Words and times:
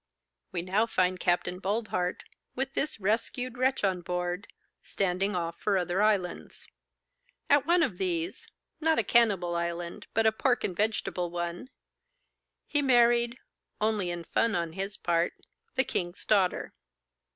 We 0.51 0.63
now 0.63 0.87
find 0.87 1.19
Capt. 1.19 1.45
Boldheart, 1.45 2.21
with 2.55 2.73
this 2.73 2.99
rescued 2.99 3.55
wretch 3.59 3.83
on 3.83 4.01
board, 4.01 4.47
standing 4.81 5.35
off 5.35 5.59
for 5.59 5.77
other 5.77 6.01
islands. 6.01 6.65
At 7.51 7.67
one 7.67 7.83
of 7.83 7.99
these, 7.99 8.47
not 8.79 8.97
a 8.97 9.03
cannibal 9.03 9.53
island, 9.55 10.07
but 10.15 10.25
a 10.25 10.31
pork 10.31 10.63
and 10.63 10.75
vegetable 10.75 11.29
one, 11.29 11.69
he 12.65 12.81
married 12.81 13.37
(only 13.79 14.09
in 14.09 14.23
fun 14.23 14.55
on 14.55 14.73
his 14.73 14.97
part) 14.97 15.33
the 15.75 15.83
king's 15.83 16.25
daughter. 16.25 16.73